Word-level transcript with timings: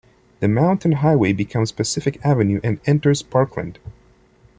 The 0.39 0.47
Mountain 0.47 0.93
Highway 0.93 1.31
becomes 1.31 1.71
Pacific 1.71 2.19
Avenue 2.25 2.59
and 2.63 2.79
enters 2.87 3.21
Parkland. 3.21 3.77